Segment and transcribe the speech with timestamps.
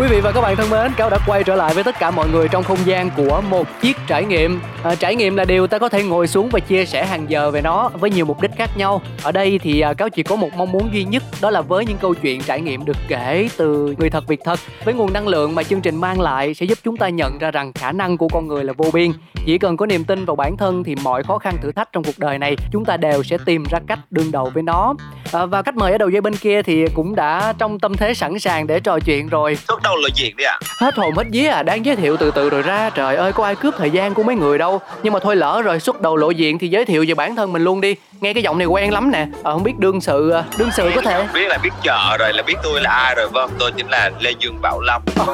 [0.00, 2.10] Quý vị và các bạn thân mến, Cáo đã quay trở lại với tất cả
[2.10, 4.60] mọi người trong không gian của một chiếc trải nghiệm.
[4.82, 7.50] À, trải nghiệm là điều ta có thể ngồi xuống và chia sẻ hàng giờ
[7.50, 9.02] về nó với nhiều mục đích khác nhau.
[9.22, 11.86] Ở đây thì à, Cáo chỉ có một mong muốn duy nhất, đó là với
[11.86, 15.28] những câu chuyện trải nghiệm được kể từ người thật việc thật, với nguồn năng
[15.28, 18.16] lượng mà chương trình mang lại sẽ giúp chúng ta nhận ra rằng khả năng
[18.16, 19.12] của con người là vô biên.
[19.46, 22.04] Chỉ cần có niềm tin vào bản thân thì mọi khó khăn thử thách trong
[22.04, 24.94] cuộc đời này chúng ta đều sẽ tìm ra cách đương đầu với nó.
[25.32, 28.14] À, và khách mời ở đầu dây bên kia thì cũng đã trong tâm thế
[28.14, 29.56] sẵn sàng để trò chuyện rồi
[29.90, 30.58] đầu lộ diện đi à.
[30.78, 32.90] Hết hồn hết vía à, đang giới thiệu từ từ rồi ra.
[32.90, 34.80] Trời ơi, có ai cướp thời gian của mấy người đâu.
[35.02, 37.52] Nhưng mà thôi lỡ rồi xuất đầu lộ diện thì giới thiệu về bản thân
[37.52, 37.94] mình luôn đi.
[38.20, 39.26] Nghe cái giọng này quen lắm nè.
[39.42, 41.26] Ờ, không biết đương sự à, đương sự có thể.
[41.34, 43.50] Biết là biết chợ rồi là biết tôi là ai rồi vâng.
[43.58, 45.02] Tôi chính là Lê Dương Bảo Lâm.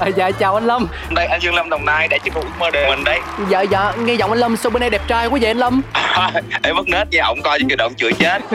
[0.00, 0.86] à, dạ chào anh Lâm.
[1.10, 3.20] Đây anh Dương Lâm Đồng Nai đã chinh phục mơ đời mình đấy.
[3.50, 5.82] Dạ dạ, nghe giọng anh Lâm sao bên đây đẹp trai quá vậy anh Lâm?
[6.62, 8.42] em mất nết nha, ổng coi như động chửi chết.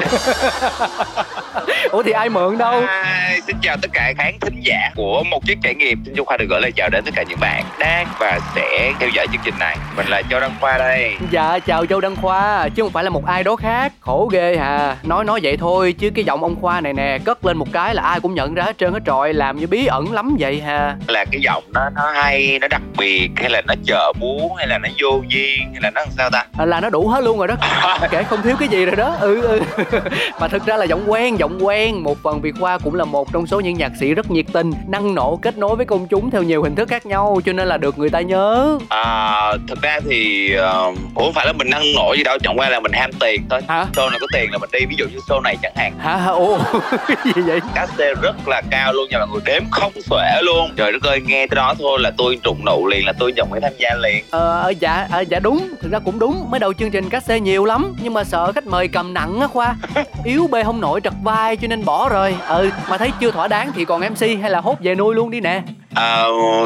[1.91, 2.81] Ủa thì ai mượn đâu?
[2.87, 6.03] À, xin chào tất cả khán thính giả của một chiếc trải nghiệm.
[6.05, 8.93] Xin Châu Khoa được gửi lời chào đến tất cả những bạn đang và sẽ
[8.99, 9.77] theo dõi chương trình này.
[9.97, 11.15] Mình là Châu Đăng Khoa đây.
[11.31, 13.93] Dạ chào Châu Đăng Khoa, chứ không phải là một ai đó khác.
[13.99, 14.97] Khổ ghê hà.
[15.03, 17.95] Nói nói vậy thôi chứ cái giọng ông Khoa này nè cất lên một cái
[17.95, 20.61] là ai cũng nhận ra hết trơn hết trọi, làm như bí ẩn lắm vậy
[20.65, 20.95] hà.
[21.07, 24.67] Là cái giọng nó nó hay, nó đặc biệt hay là nó chợ bú hay
[24.67, 26.45] là nó vô duyên hay là nó làm sao ta?
[26.57, 27.55] À, là nó đủ hết luôn rồi đó.
[28.11, 29.15] Kể không thiếu cái gì rồi đó.
[29.19, 29.61] Ừ ừ.
[30.39, 32.03] Mà thực ra là giọng quen, giọng quen.
[32.03, 34.71] Một phần vì Khoa cũng là một trong số những nhạc sĩ rất nhiệt tình,
[34.87, 37.67] năng nổ kết nối với công chúng theo nhiều hình thức khác nhau cho nên
[37.67, 38.77] là được người ta nhớ.
[38.89, 42.69] À, thực ra thì uh, không phải là mình năng nổ gì đâu, chẳng qua
[42.69, 43.61] là mình ham tiền thôi.
[43.67, 43.85] Hả?
[43.93, 45.93] Show này có tiền là mình đi, ví dụ như show này chẳng hạn.
[45.99, 46.25] Hả?
[46.25, 46.57] Ồ,
[47.35, 47.59] gì vậy?
[47.75, 50.71] Cá xê rất là cao luôn nha mọi người, đếm không xuể luôn.
[50.75, 53.47] Trời đất ơi, nghe tới đó thôi là tôi trụng nụ liền, là tôi nhận
[53.51, 54.23] phải tham gia liền.
[54.29, 56.51] Ờ, dạ, à, dạ đúng, thực ra cũng đúng.
[56.51, 59.39] Mới đầu chương trình cá xê nhiều lắm, nhưng mà sợ khách mời cầm nặng
[59.39, 59.75] á Khoa.
[60.23, 62.35] Yếu bê không nổi trật vai cho nên bỏ rồi.
[62.47, 65.31] Ừ, mà thấy chưa thỏa đáng thì còn MC hay là hốt về nuôi luôn
[65.31, 65.61] đi nè.
[65.95, 66.23] À,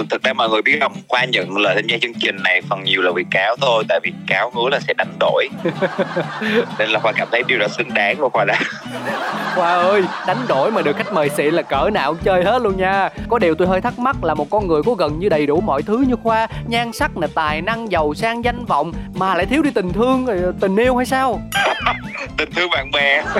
[0.10, 0.94] thực ra mọi người biết không?
[1.08, 4.00] Qua nhận lời tham gia chương trình này phần nhiều là vì cáo thôi tại
[4.04, 5.48] vì cáo hứa là sẽ đánh đổi.
[6.80, 8.60] Nên là khoa cảm thấy điều đó xứng đáng của khoa đã
[9.56, 12.62] khoa ơi đánh đổi mà được khách mời xịn là cỡ nào cũng chơi hết
[12.62, 13.10] luôn nha.
[13.30, 15.62] Có điều tôi hơi thắc mắc là một con người có gần như đầy đủ
[15.62, 19.46] mọi thứ như khoa nhan sắc nè tài năng giàu sang danh vọng mà lại
[19.46, 20.28] thiếu đi tình thương
[20.60, 21.42] tình yêu hay sao?
[22.38, 23.24] Tình thương bạn bè.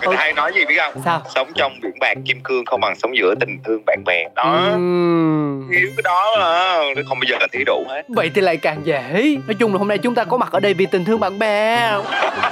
[0.00, 1.02] Người ta hay nói gì biết không?
[1.04, 1.22] Sao?
[1.34, 4.28] Sống trong biển bạc kim cương không bằng sống giữa tình thương bạn bè.
[4.34, 4.70] Đó.
[4.74, 5.70] Uhm.
[5.70, 6.36] thiếu cái đó
[6.96, 8.02] mà không bao giờ là thiếu đủ hết.
[8.08, 9.36] Vậy thì lại càng dễ.
[9.46, 11.38] Nói chung là hôm nay chúng ta có mặt ở đây vì tình thương bạn
[11.38, 11.92] bè.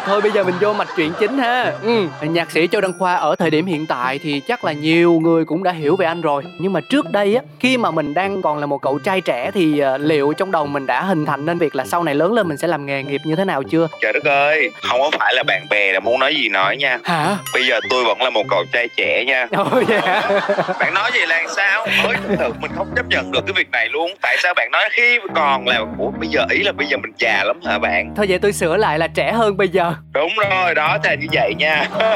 [0.07, 1.73] Thôi bây giờ mình vô mạch chuyện chính ha.
[1.83, 2.07] Ừ.
[2.21, 5.45] nhạc sĩ châu đăng khoa ở thời điểm hiện tại thì chắc là nhiều người
[5.45, 6.43] cũng đã hiểu về anh rồi.
[6.59, 9.51] Nhưng mà trước đây á khi mà mình đang còn là một cậu trai trẻ
[9.55, 12.33] thì uh, liệu trong đầu mình đã hình thành nên việc là sau này lớn
[12.33, 13.89] lên mình sẽ làm nghề nghiệp như thế nào chưa?
[14.01, 16.99] Trời đất ơi không có phải là bạn bè là muốn nói gì nói nha.
[17.05, 17.37] Hả?
[17.55, 19.47] Bây giờ tôi vẫn là một cậu trai trẻ nha.
[19.57, 20.25] Ồ yeah.
[20.81, 21.87] bạn nói gì là sao?
[22.05, 24.11] Mới thực mình không chấp nhận được cái việc này luôn.
[24.23, 27.13] Tại sao bạn nói khi còn là ủa bây giờ ý là bây giờ mình
[27.19, 28.15] già lắm hả bạn?
[28.17, 29.93] Thôi vậy tôi sửa lại là trẻ hơn bây giờ.
[30.13, 31.89] Đúng rồi đó là như vậy nha.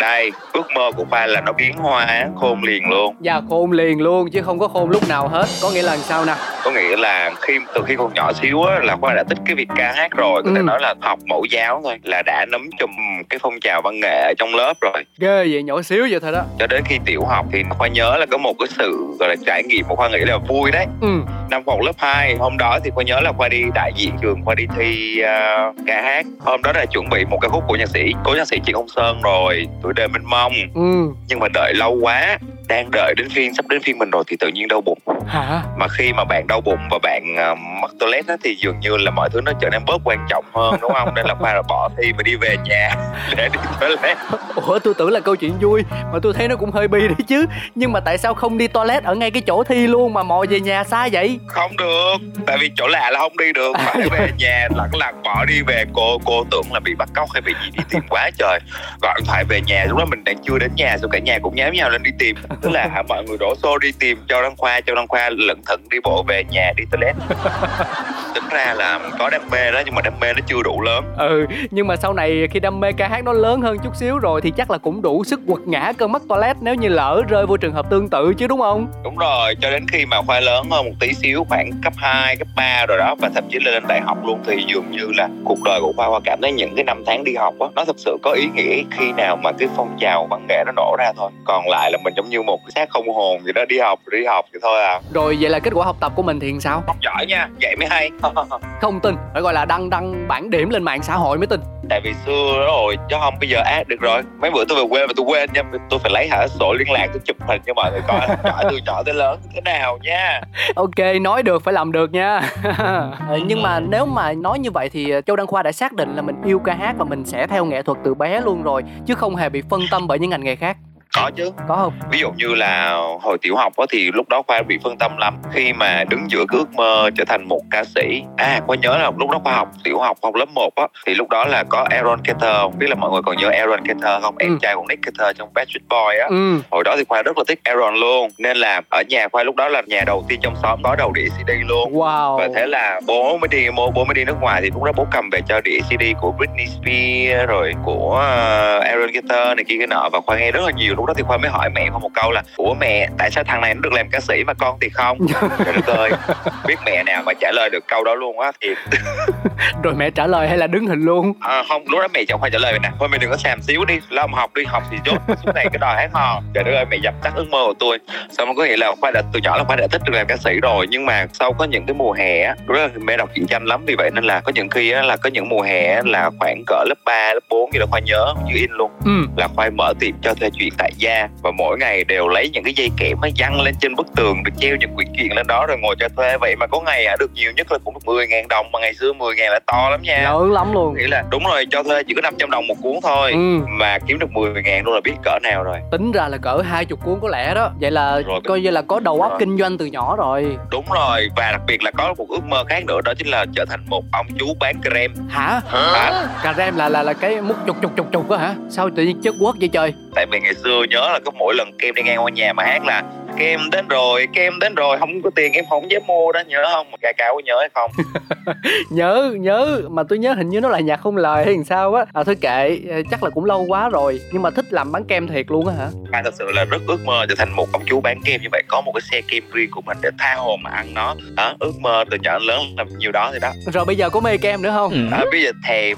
[0.00, 3.16] Đây ước mơ của khoa là nó biến hoa khôn liền luôn.
[3.20, 5.46] Dạ khôn liền luôn chứ không có khôn lúc nào hết.
[5.62, 6.34] Có nghĩa là sao nè?
[6.64, 9.54] Có nghĩa là khi từ khi còn nhỏ xíu á là khoa đã thích cái
[9.54, 10.42] việc ca hát rồi.
[10.44, 10.62] Có thể ừ.
[10.62, 12.90] nói là học mẫu giáo thôi là đã nắm chùm
[13.30, 15.04] cái phong trào văn nghệ ở trong lớp rồi.
[15.18, 16.44] Ghê vậy nhỏ xíu vậy thôi đó?
[16.58, 19.36] Cho đến khi tiểu học thì khoa nhớ là có một cái sự gọi là
[19.46, 20.86] trải nghiệm mà khoa nghĩ là vui đấy.
[21.00, 21.08] Ừ.
[21.50, 24.44] năm học lớp 2 hôm đó thì khoa nhớ là khoa đi đại diện trường
[24.44, 26.26] khoa đi thi uh, ca hát.
[26.38, 28.12] Hôm đó là chuẩn bị một cái khúc của nhạc sĩ.
[28.24, 30.52] Cố nhạc sĩ trịnh công sơn rồi tuổi đời mênh mông.
[30.74, 31.14] Ừ.
[31.28, 32.38] nhưng mà đợi lâu quá
[32.70, 34.98] đang đợi đến phiên sắp đến phiên mình rồi thì tự nhiên đau bụng.
[35.26, 35.62] Hả?
[35.76, 37.22] Mà khi mà bạn đau bụng và bạn
[37.52, 40.26] uh, mắc toilet á thì dường như là mọi thứ nó trở nên bớt quan
[40.28, 41.14] trọng hơn đúng không?
[41.14, 42.90] Nên là khoa là bỏ thi và đi về nhà
[43.36, 44.18] để đi toilet.
[44.54, 45.82] Ủa tôi tưởng là câu chuyện vui
[46.12, 47.46] mà tôi thấy nó cũng hơi bi đấy chứ.
[47.74, 50.44] Nhưng mà tại sao không đi toilet ở ngay cái chỗ thi luôn mà mò
[50.50, 51.38] về nhà xa vậy?
[51.46, 52.16] Không được
[52.46, 53.72] tại vì chỗ lạ là không đi được.
[53.78, 55.84] Phải về nhà lẳng lặng bỏ đi về.
[55.92, 58.58] Cô cô tưởng là bị bắt cóc hay bị gì đi tìm quá trời.
[59.02, 61.38] Gọi điện thoại về nhà lúc đó mình đang chưa đến nhà rồi cả nhà
[61.42, 64.42] cũng nháo nhau lên đi tìm tức là mọi người đổ xô đi tìm cho
[64.42, 67.16] đăng khoa cho đăng khoa lẩn thận đi bộ về nhà đi toilet.
[68.52, 71.04] ra là có đam mê đó nhưng mà đam mê nó chưa đủ lớn.
[71.16, 74.18] Ừ nhưng mà sau này khi đam mê ca hát nó lớn hơn chút xíu
[74.18, 77.22] rồi thì chắc là cũng đủ sức quật ngã cơn mắt toilet nếu như lỡ
[77.28, 78.86] rơi vô trường hợp tương tự chứ đúng không?
[79.04, 82.36] Đúng rồi cho đến khi mà khoa lớn hơn một tí xíu khoảng cấp 2,
[82.36, 85.28] cấp 3 rồi đó và thậm chí lên đại học luôn thì dường như là
[85.44, 87.84] cuộc đời của khoa khoa cảm thấy những cái năm tháng đi học á nó
[87.84, 90.96] thật sự có ý nghĩa khi nào mà cái phong trào văn nghệ nó nổ
[90.98, 91.30] ra thôi.
[91.44, 94.00] Còn lại là mình giống như một cái xác không hồn vậy đó đi học
[94.10, 95.00] đi học vậy thôi à.
[95.14, 96.82] Rồi vậy là kết quả học tập của mình thì sao?
[96.86, 98.10] Học giỏi nha vậy mới hay
[98.80, 101.60] không tin phải gọi là đăng đăng bản điểm lên mạng xã hội mới tin.
[101.90, 104.22] Tại vì xưa đó rồi chứ không bây giờ ác được rồi.
[104.40, 106.90] Mấy bữa tôi về quê mà tôi quên nha tôi phải lấy hả sổ liên
[106.90, 108.20] lạc tôi chụp hình cho mọi người coi.
[108.44, 110.40] Nhỏ từ nhỏ tới lớn thế nào nha?
[110.74, 112.42] Ok nói được phải làm được nha.
[113.46, 116.22] Nhưng mà nếu mà nói như vậy thì châu đăng khoa đã xác định là
[116.22, 119.14] mình yêu ca hát và mình sẽ theo nghệ thuật từ bé luôn rồi chứ
[119.14, 120.76] không hề bị phân tâm bởi những ngành nghề khác
[121.22, 121.50] có chứ.
[121.68, 121.92] có không?
[122.10, 125.16] Ví dụ như là hồi tiểu học đó thì lúc đó khoa bị phân tâm
[125.16, 125.36] lắm.
[125.52, 128.22] Khi mà đứng giữa ước mơ trở thành một ca sĩ.
[128.36, 131.14] À khoa nhớ là lúc đó khoa học tiểu học học lớp 1 á thì
[131.14, 132.56] lúc đó là có Aaron Carter.
[132.56, 134.34] Không biết là mọi người còn nhớ Aaron Carter không?
[134.38, 134.58] Em ừ.
[134.62, 136.26] trai của Nick Carter trong Backstreet Boy á.
[136.28, 136.60] Ừ.
[136.70, 138.30] hồi đó thì khoa rất là thích Aaron luôn.
[138.38, 141.12] Nên là ở nhà khoa lúc đó là nhà đầu tiên trong xóm có đầu
[141.12, 141.92] đĩa CD luôn.
[141.92, 142.38] Wow.
[142.38, 144.92] và thế là bố mới đi bố, bố mới đi nước ngoài thì lúc đó
[144.96, 149.64] bố cầm về cho đĩa CD của Britney Spears rồi của uh, Aaron Carter này
[149.68, 150.08] kia cái nọ.
[150.12, 152.10] Và khoa nghe rất là nhiều lúc đó thì khoa mới hỏi mẹ khoa một
[152.14, 154.78] câu là ủa mẹ tại sao thằng này nó được làm ca sĩ mà con
[154.80, 155.18] thì không?
[155.64, 156.10] Trời đất ơi
[156.66, 158.68] biết mẹ nào mà trả lời được câu đó luôn á thì
[159.82, 161.32] rồi mẹ trả lời hay là đứng hình luôn?
[161.40, 163.62] À, không lúc đó mẹ chồng khoa trả lời nè thôi mày đừng có xàm
[163.62, 166.42] xíu đi lo mà học đi học thì chốt suốt này cái đòi hát hò.
[166.54, 167.98] Trời đất ơi mẹ dập tắt ước mơ của tôi.
[168.30, 170.26] Xong rồi có nghĩa là khoa đã từ nhỏ là khoa đã thích được làm
[170.26, 173.16] ca sĩ rồi nhưng mà sau có những cái mùa hè á lúc đó mẹ
[173.16, 175.48] đọc truyện tranh lắm vì vậy nên là có những khi á là có những
[175.48, 178.70] mùa hè là khoảng cỡ lớp 3, lớp 4 như là khoa nhớ như in
[178.70, 178.90] luôn.
[179.04, 179.26] Ừ.
[179.36, 182.64] là khoa mở tiệm cho thuê chuyện tại gia và mỗi ngày đều lấy những
[182.64, 185.46] cái dây kẽm nó dăng lên trên bức tường được treo những quyển truyện lên
[185.46, 186.36] đó rồi ngồi cho thuê.
[186.40, 188.78] Vậy mà có ngày à, được nhiều nhất là cũng được 10 ngàn đồng mà
[188.80, 190.22] ngày xưa 10 ngàn là to lắm nha.
[190.22, 190.94] Lớn lắm luôn.
[190.96, 193.58] Nghĩa là đúng rồi cho thuê chỉ có 500 đồng một cuốn thôi ừ.
[193.68, 195.76] mà kiếm được 10 ngàn luôn là biết cỡ nào rồi.
[195.92, 197.70] Tính ra là cỡ hai chục cuốn có lẽ đó.
[197.80, 200.56] Vậy là rồi, coi như là có đầu óc kinh doanh từ nhỏ rồi.
[200.70, 203.46] Đúng rồi và đặc biệt là có một ước mơ khác nữa đó chính là
[203.54, 205.60] trở thành một ông chú bán creme hả?
[205.68, 206.28] Hả?
[206.42, 208.54] Creme là là là cái mút chục chục chục chục á hả?
[208.70, 211.54] Sao tự nhiên chất quất vậy trời tại vì ngày xưa nhớ là có mỗi
[211.54, 213.02] lần kem đi ngang qua nhà mà hát là
[213.38, 216.64] kem đến rồi kem đến rồi không có tiền em không dám mua đó nhớ
[216.72, 216.86] không?
[217.00, 217.90] Ca cao có nhớ hay không?
[218.90, 219.80] Nhớ nhớ.
[219.90, 222.04] Mà tôi nhớ hình như nó là nhạc không lời hay sao á.
[222.12, 222.78] À thôi kệ
[223.10, 225.74] chắc là cũng lâu quá rồi nhưng mà thích làm bán kem thiệt luôn á
[225.78, 225.88] hả?
[226.12, 228.48] À thật sự là rất ước mơ trở thành một ông chú bán kem như
[228.52, 231.14] vậy có một cái xe kem riêng của mình để tha hồ mà ăn nó.
[231.36, 233.52] Đó ước mơ từ nhỏ lớn làm nhiều đó thì đó.
[233.72, 235.10] Rồi bây giờ có mê kem nữa không?
[235.12, 235.96] À, bây giờ thèm.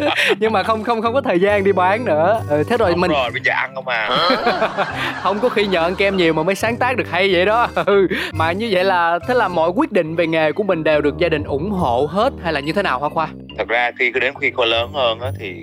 [0.38, 2.40] Nhưng mà không không không có thời gian đi bán nữa.
[2.48, 4.08] Ừ, thế rồi không mình rồi bây giờ ăn không à
[5.22, 7.68] không có khi nhờ ăn kem nhiều mà mới sáng tác được hay vậy đó.
[7.86, 11.00] Ừ, mà như vậy là, thế là mọi quyết định về nghề của mình đều
[11.00, 13.28] được gia đình ủng hộ hết hay là như thế nào hoa khoa?
[13.58, 15.54] Thật ra khi cứ đến khi cô lớn hơn á thì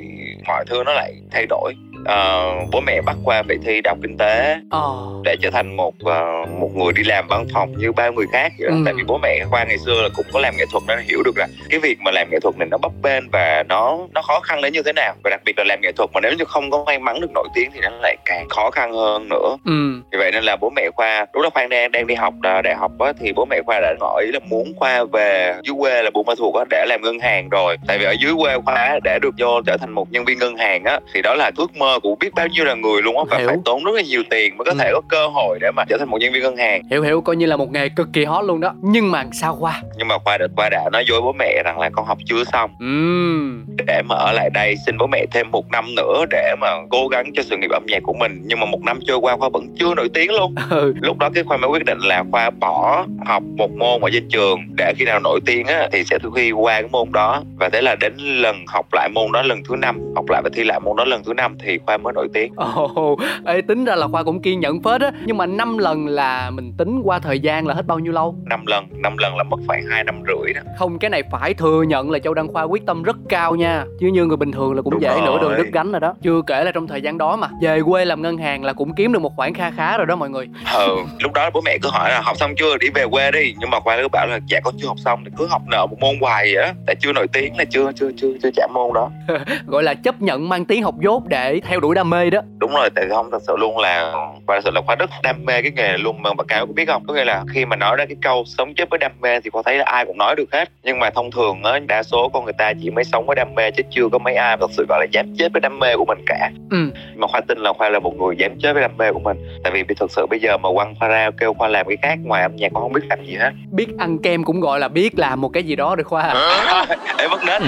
[0.47, 3.97] mọi thứ nó lại thay đổi uh, bố mẹ bắt qua phải thi đại học
[4.01, 5.23] kinh tế oh.
[5.23, 8.51] để trở thành một uh, một người đi làm văn phòng như bao người khác
[8.59, 8.69] vậy.
[8.69, 8.75] Ừ.
[8.85, 11.23] tại vì bố mẹ khoa ngày xưa là cũng có làm nghệ thuật nên hiểu
[11.23, 14.21] được là cái việc mà làm nghệ thuật này nó bấp bênh và nó nó
[14.21, 16.33] khó khăn đến như thế nào và đặc biệt là làm nghệ thuật mà nếu
[16.37, 19.29] như không có may mắn được nổi tiếng thì nó lại càng khó khăn hơn
[19.29, 20.01] nữa ừ.
[20.11, 22.33] vì vậy nên là bố mẹ khoa lúc đó khoa đang đang đi học
[22.63, 26.03] đại học á, thì bố mẹ khoa đã hỏi là muốn khoa về dưới quê
[26.03, 28.57] là buôn ma thuột á để làm ngân hàng rồi tại vì ở dưới quê
[28.65, 31.51] khoa để được vô trở thành một nhân viên ngân hàng á thì đó là
[31.57, 33.47] ước mơ của biết bao nhiêu là người luôn á và hiểu.
[33.47, 34.77] phải tốn rất là nhiều tiền mới có ừ.
[34.79, 37.21] thể có cơ hội để mà trở thành một nhân viên ngân hàng hiểu hiểu
[37.21, 40.07] coi như là một nghề cực kỳ hot luôn đó nhưng mà sao qua nhưng
[40.07, 42.71] mà khoa đã khoa đã nói dối bố mẹ rằng là con học chưa xong
[42.79, 43.85] ừ.
[43.87, 47.07] để mà ở lại đây xin bố mẹ thêm một năm nữa để mà cố
[47.07, 49.49] gắng cho sự nghiệp âm nhạc của mình nhưng mà một năm trôi qua khoa
[49.49, 50.93] vẫn chưa nổi tiếng luôn ừ.
[51.01, 54.29] lúc đó cái khoa mới quyết định là khoa bỏ học một môn ở trên
[54.29, 57.69] trường để khi nào nổi tiếng á thì sẽ thi qua cái môn đó và
[57.69, 60.63] thế là đến lần học lại môn đó lần thứ năm học lại và thi
[60.63, 62.53] lại môn đó lần thứ năm thì khoa mới nổi tiếng.
[62.55, 65.11] Ồ oh, ê tính ra là khoa cũng kiên nhẫn phết á.
[65.25, 68.35] Nhưng mà năm lần là mình tính qua thời gian là hết bao nhiêu lâu?
[68.45, 70.61] Năm lần năm lần là mất khoảng hai năm rưỡi đó.
[70.77, 73.85] Không cái này phải thừa nhận là châu đăng khoa quyết tâm rất cao nha.
[73.99, 75.21] Chứ như người bình thường là cũng Đúng dễ rồi.
[75.25, 76.13] nửa đường đứt gánh rồi đó.
[76.21, 77.47] Chưa kể là trong thời gian đó mà.
[77.61, 80.15] Về quê làm ngân hàng là cũng kiếm được một khoản kha khá rồi đó
[80.15, 80.47] mọi người.
[80.73, 82.77] Ừ lúc đó bố mẹ cứ hỏi là học xong chưa?
[82.77, 83.53] Đi về quê đi.
[83.59, 85.23] Nhưng mà khoa cứ bảo là dạ con chưa học xong.
[85.25, 87.91] Thì cứ học nợ một môn hoài vậy á tại chưa nổi tiếng là chưa
[87.95, 89.11] chưa chưa chưa trả môn đó.
[89.67, 92.41] Gọi là chấp nhận mang tiếng học dốt để theo đuổi đam mê đó.
[92.57, 94.13] Đúng rồi tại không thật sự luôn là
[94.45, 96.21] và thật sự là khoa rất đam mê cái nghề này luôn.
[96.21, 97.03] Mà bà cao có biết không?
[97.07, 99.49] Có nghĩa là khi mà nói ra cái câu sống chết với đam mê thì
[99.49, 100.69] có thấy là ai cũng nói được hết.
[100.83, 103.55] Nhưng mà thông thường á đa số con người ta chỉ mới sống với đam
[103.55, 105.95] mê chứ chưa có mấy ai thật sự gọi là dám chết với đam mê
[105.95, 106.51] của mình cả.
[106.71, 106.77] Ừ.
[107.15, 109.37] mà khoa tin là khoa là một người dám chết với đam mê của mình.
[109.63, 112.19] Tại vì thực sự bây giờ mà quăng khoa ra kêu khoa làm cái khác
[112.23, 113.51] ngoài âm nhạc con không biết làm gì hết.
[113.71, 116.23] Biết ăn kem cũng gọi là biết làm một cái gì đó được khoa.
[116.67, 116.85] À.
[117.17, 117.61] Ê, mất nết.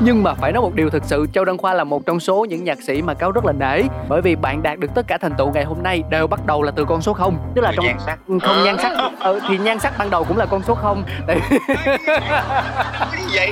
[0.00, 2.46] Nhưng mà phải nói một điều thực sự châu đăng khoa là một trong số
[2.48, 3.82] những nhạc sĩ mà cáo rất là nể.
[4.08, 6.62] Bởi vì bạn đạt được tất cả thành tựu ngày hôm nay đều bắt đầu
[6.62, 7.38] là từ con số không.
[7.54, 8.18] Tức là trong nhan sắc.
[8.26, 8.92] Không nhan sắc.
[9.20, 11.04] Ừ, thì nhan sắc ban đầu cũng là con số không.
[11.26, 11.40] Tại
[13.34, 13.50] vậy?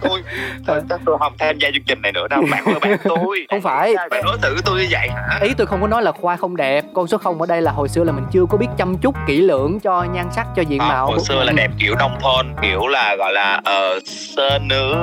[0.00, 0.22] Tôi
[0.66, 3.46] tôi, tôi, tôi không tham gia chương trình này nữa đâu bạn ơi bạn tôi.
[3.50, 3.94] Không phải.
[4.10, 5.38] bạn đối xử tôi như vậy hả?
[5.42, 6.84] Ý tôi không có nói là khoa không đẹp.
[6.94, 9.14] Con số không ở đây là hồi xưa là mình chưa có biết chăm chút
[9.26, 11.06] kỹ lưỡng cho nhan sắc cho diện à, mạo.
[11.06, 14.94] hồi xưa là đẹp kiểu nông thôn kiểu là gọi là ờ uh, sơ nữ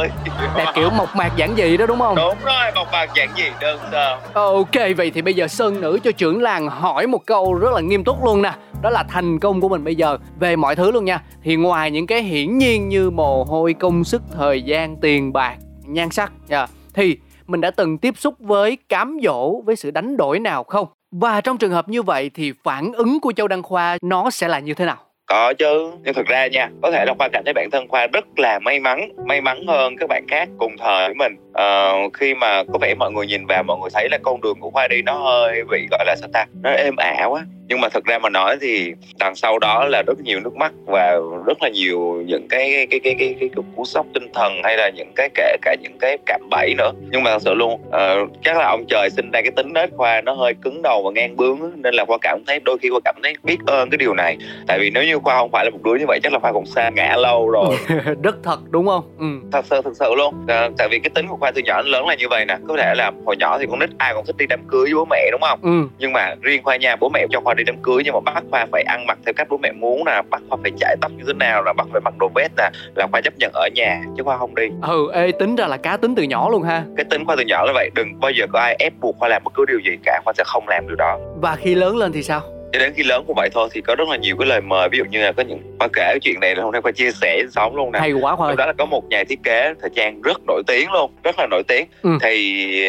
[0.00, 0.10] ơi.
[0.56, 2.16] Đẹp kiểu mộc mạc giản dị đó đúng không?
[2.16, 4.18] Đúng rồi mộc mạc giản dị đơn sơ.
[4.34, 7.80] Ok vậy thì bây giờ sơn nữ cho trưởng làng hỏi một câu rất là
[7.80, 8.52] nghiêm túc luôn nè.
[8.82, 10.18] Đó là thành công của mình bây giờ.
[10.38, 11.22] Về mọi thứ luôn nha.
[11.42, 15.56] Thì ngoài những cái hiển nhiên như mồ hôi công sức thời gian tiền bạc
[15.86, 17.16] nhan sắc yeah, thì
[17.46, 20.86] mình đã từng tiếp xúc với cám dỗ với sự đánh đổi nào không?
[21.12, 24.48] Và trong trường hợp như vậy thì phản ứng của châu đăng khoa nó sẽ
[24.48, 24.96] là như thế nào
[25.30, 28.06] có chứ nhưng thực ra nha có thể là khoa cảm thấy bản thân khoa
[28.06, 31.36] rất là may mắn may mắn hơn các bạn khác cùng thời với mình.
[31.50, 34.60] Uh, khi mà có vẻ mọi người nhìn vào mọi người thấy là con đường
[34.60, 37.80] của khoa đi nó hơi bị gọi là sao ta nó êm ả quá nhưng
[37.80, 41.16] mà thực ra mà nói thì đằng sau đó là rất nhiều nước mắt và
[41.46, 44.60] rất là nhiều những cái cái cái cái cái, cái, cái cú sốc tinh thần
[44.64, 46.92] hay là những cái kể cả những cái cạm bẫy nữa.
[47.10, 49.90] Nhưng mà thật sự luôn uh, chắc là ông trời sinh ra cái tính nết
[49.96, 52.90] khoa nó hơi cứng đầu và ngang bướng nên là khoa cảm thấy đôi khi
[52.90, 54.36] khoa cảm thấy biết ơn cái điều này.
[54.66, 56.52] Tại vì nếu như khoa không phải là một đứa như vậy chắc là khoa
[56.52, 57.76] cũng xa ngã lâu rồi.
[58.22, 59.04] Rất thật đúng không?
[59.18, 59.26] Ừ.
[59.52, 60.34] thật sự thật sự luôn.
[60.42, 62.56] Uh, tại vì cái tính của khoa từ nhỏ đến lớn là như vậy nè.
[62.68, 64.94] Có thể là hồi nhỏ thì con nít ai cũng thích đi đám cưới với
[64.94, 65.58] bố mẹ đúng không?
[65.62, 65.88] Ừ.
[65.98, 68.44] nhưng mà riêng khoa nhà bố mẹ cho khoa đi đám cưới nhưng mà bắt
[68.50, 71.12] khoa phải ăn mặc theo cách bố mẹ muốn nè bắt khoa phải chải tóc
[71.16, 73.68] như thế nào là bắt phải mặc đồ vest nè là khoa chấp nhận ở
[73.74, 74.68] nhà chứ khoa không đi.
[74.82, 76.84] Ừ ê tính ra là cá tính từ nhỏ luôn ha.
[76.96, 79.28] Cái tính khoa từ nhỏ là vậy đừng bao giờ có ai ép buộc khoa
[79.28, 81.18] làm bất cứ điều gì cả khoa sẽ không làm điều đó.
[81.42, 82.40] Và khi lớn lên thì sao
[82.72, 84.88] cho đến khi lớn cũng vậy thôi thì có rất là nhiều cái lời mời.
[84.88, 87.10] Ví dụ như là có những khoa kể chuyện này là hôm nay khoa chia
[87.10, 87.98] sẻ sống luôn nè.
[87.98, 90.92] Hay quá khoa đó là có một nhà thiết kế thời trang rất nổi tiếng
[90.92, 91.86] luôn rất là nổi tiếng.
[92.02, 92.10] Ừ.
[92.22, 92.84] thì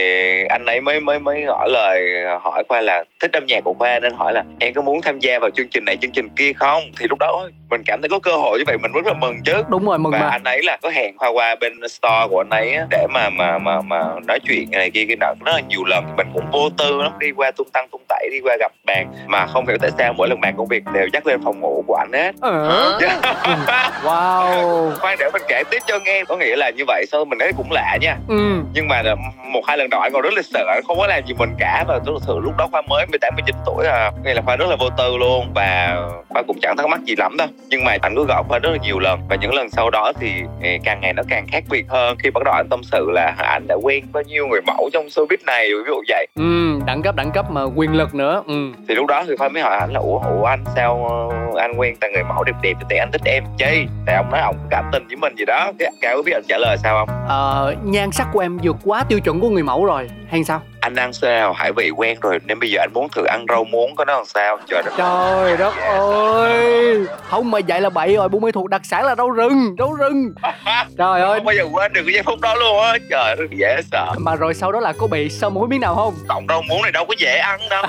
[0.50, 2.02] anh ấy mới mới mới hỏi lời
[2.42, 4.00] hỏi khoa là thích âm nhạc của khoa?
[4.00, 6.54] Nên hỏi là em có muốn tham gia vào chương trình này chương trình kia
[6.54, 6.84] không?
[7.00, 9.36] Thì lúc đó mình cảm thấy có cơ hội như vậy mình rất là mừng
[9.46, 9.54] chứ.
[9.70, 10.28] Đúng rồi mừng và mà.
[10.28, 13.58] anh ấy là có hẹn khoa qua bên store của anh ấy để mà mà
[13.58, 15.34] mà mà nói chuyện này kia kia nọ.
[15.46, 18.30] Rất là nhiều lần mình cũng vô tư lắm đi qua tung tăng tung tẩy
[18.32, 21.08] đi qua gặp bạn mà không hiểu tại sao mỗi lần bàn công việc đều
[21.14, 22.32] dắt lên phòng ngủ của anh hết.
[22.42, 23.00] Ờ.
[24.04, 24.92] wow.
[25.00, 26.24] Khoan để mình kể tiếp cho nghe.
[26.24, 28.16] Có nghĩa là như vậy sao mình thấy cũng lạ nha.
[28.28, 28.62] Ừ.
[28.74, 29.04] nhưng mà
[29.54, 31.84] một hai lần đầu anh còn rất là sợ không có làm gì mình cả.
[31.88, 34.12] Và thực sự lúc đó khoa mới 18 19 tuổi à.
[34.26, 35.98] Nghĩa là khoa rất là vô tư luôn và
[36.30, 37.48] khoa cũng chẳng thắc mắc gì lắm đâu.
[37.70, 39.20] Nhưng mà anh cứ gọi khoa rất là nhiều lần.
[39.30, 40.32] Và những lần sau đó thì
[40.84, 42.18] càng ngày nó càng khác biệt hơn.
[42.24, 45.06] Khi bắt đầu anh tâm sự là anh đã quen bao nhiêu người mẫu trong
[45.06, 46.28] showbiz này ví dụ vậy.
[46.36, 48.44] Ừ đẳng cấp đẳng cấp mà quyền lực nữa.
[48.48, 48.72] Ừ.
[48.88, 51.74] thì lúc đó thì khoa mới hỏi anh là ủa ủa anh sao ờ, anh
[51.78, 53.86] quen toàn người mẫu đẹp đẹp thì anh thích em chi?
[54.06, 55.72] Tại ông nói ông cảm tình với mình gì đó.
[55.80, 57.16] Cái cao có biết anh trả lời sao không?
[57.28, 60.62] Ờ nhan sắc của em vượt quá tiêu chuẩn của người mẫu rồi hay sao?
[60.80, 61.54] Anh ăn sao?
[61.54, 64.16] Hải vị quen rồi nên bây giờ anh muốn thử ăn rau muống có nó
[64.16, 64.58] làm sao?
[64.68, 67.06] Trời đất trời đất ơi!
[67.30, 69.94] Không mà vậy là bậy rồi buôn mê thuộc đặc sản là rau rừng rau
[69.94, 70.34] rừng.
[70.98, 71.40] Trời ơi.
[71.40, 72.94] Không bao giờ quên được cái giây phút đó luôn á.
[73.10, 74.14] Trời rất dễ sợ.
[74.18, 76.14] Mà rồi sau đó là có bị sơ muối miếng nào không?
[76.28, 77.84] Cộng rau muống này đâu có dễ ăn đâu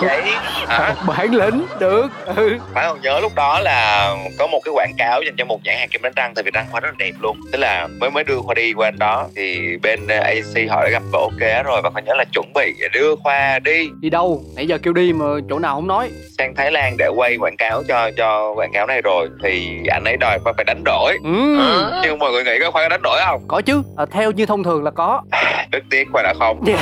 [0.00, 0.22] vậy
[0.84, 0.94] hả?
[1.06, 2.58] Bản lĩnh được ừ.
[2.74, 5.76] phải còn nhớ lúc đó là có một cái quảng cáo dành cho một nhãn
[5.78, 7.36] hàng kem đánh răng tại vì răng khoa rất là đẹp luôn.
[7.52, 11.02] Tức là mới mới đưa khoa đi qua đó thì bên AC họ đã gặp
[11.12, 13.88] và ok rồi và khoa nhớ là chuẩn bị đưa khoa đi.
[14.00, 14.42] Đi đâu?
[14.56, 16.10] Nãy giờ kêu đi mà chỗ nào không nói.
[16.38, 20.04] Sang thái lan để quay quảng cáo cho cho quảng cáo này rồi thì anh
[20.04, 21.18] ấy đòi khoa phải đánh đổi.
[21.24, 21.56] Ừ.
[22.02, 23.44] nhưng mọi người nghĩ có khoa có đánh đổi không?
[23.48, 25.22] Có chứ à, theo như thông thường là có.
[25.72, 26.64] Rất tiếc khoa đã không?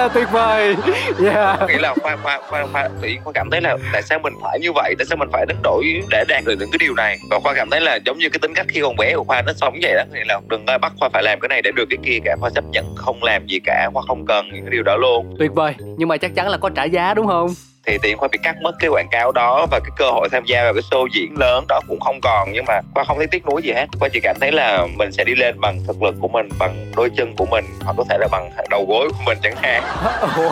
[0.00, 0.76] Yeah, tuyệt vời.
[1.24, 1.60] Yeah.
[1.68, 4.32] nghĩ là khoa khoa khoa khoa tự nhiên khoa cảm thấy là tại sao mình
[4.42, 4.94] phải như vậy?
[4.98, 7.18] Tại sao mình phải đánh đổi để đạt được những cái điều này?
[7.30, 9.42] Và khoa cảm thấy là giống như cái tính cách khi còn bé của khoa
[9.42, 10.02] nó sống vậy đó.
[10.14, 12.36] Thì là đừng bắt khoa phải làm cái này để được cái kia cả.
[12.40, 13.90] Khoa chấp nhận không làm gì cả.
[13.92, 15.36] Khoa không cần những cái điều đó luôn.
[15.38, 15.74] Tuyệt vời.
[15.78, 17.48] Nhưng mà chắc chắn là có trả giá, đúng không?
[17.86, 20.44] Thì tiện khoa bị cắt mất cái quảng cáo đó và cái cơ hội tham
[20.44, 22.52] gia vào cái show diễn lớn đó cũng không còn.
[22.52, 23.86] Nhưng mà khoa không thấy tiếc nuối gì hết.
[24.00, 26.92] Khoa chỉ cảm thấy là mình sẽ đi lên bằng thực lực của mình bằng
[26.96, 29.82] đôi chân của mình hoặc có thể là bằng đầu gối của mình chẳng hạn.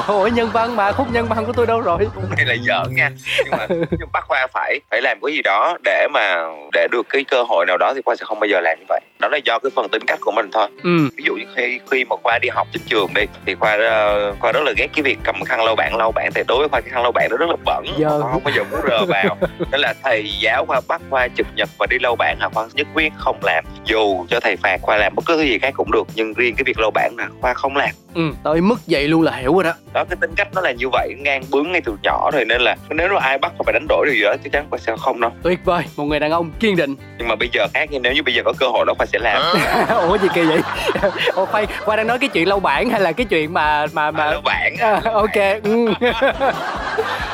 [0.09, 1.99] Ủa nhân văn mà khúc nhân văn của tôi đâu rồi?
[2.15, 3.11] Khúc này là giỡn nha.
[3.39, 7.07] Nhưng mà nhưng bắt khoa phải phải làm cái gì đó để mà để được
[7.09, 9.01] cái cơ hội nào đó thì khoa sẽ không bao giờ làm như vậy.
[9.19, 10.69] Đó là do cái phần tính cách của mình thôi.
[10.83, 11.09] Ừ.
[11.17, 14.39] ví dụ như khi khi mà khoa đi học trên trường đi thì khoa uh,
[14.41, 16.31] khoa rất là ghét cái việc cầm khăn lau bảng lau bảng.
[16.35, 18.55] Thì đối với khoa cái khăn lau bảng nó rất là bẩn khoa không bao
[18.57, 19.37] giờ muốn rờ vào.
[19.71, 22.67] Nên là thầy giáo khoa bắt khoa trực nhật và đi lau bảng là khoa
[22.75, 23.65] nhất quyết không làm.
[23.85, 26.55] Dù cho thầy phạt khoa làm bất cứ thứ gì khác cũng được nhưng riêng
[26.57, 27.91] cái việc lau bảng là khoa không làm.
[28.15, 29.73] Ừ tới mức vậy luôn là hiểu rồi đó.
[29.93, 32.61] Đó cái tính cách nó là như vậy ngang bướng ngay từ nhỏ rồi nên
[32.61, 34.97] là nếu mà ai bắt phải đánh đổi điều gì đó chắc chắn khoa sẽ
[34.99, 35.31] không đâu.
[35.43, 36.95] Tuyệt vời một người đàn ông kiên định.
[37.19, 39.07] Nhưng mà bây giờ khác nhưng nếu như bây giờ có cơ hội đó khoa
[39.07, 39.43] sẽ làm.
[40.09, 40.61] Ủa gì kỳ vậy?
[41.35, 44.11] Ủa khoan khoa đang nói cái chuyện lau bảng hay là cái chuyện mà mà
[44.11, 44.77] mà à, lau bảng.
[44.81, 45.93] À, ok ừ.